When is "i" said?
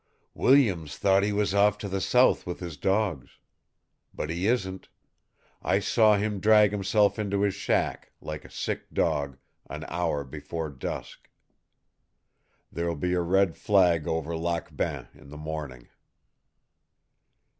5.61-5.77